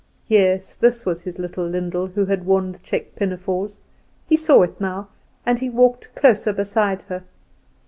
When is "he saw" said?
4.27-4.63